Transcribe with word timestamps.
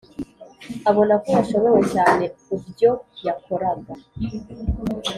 abona 0.89 1.13
ko 1.21 1.27
yashobewe 1.37 1.81
cyane 1.93 2.25
ubyo 2.55 2.91
yakoraga 3.27 3.93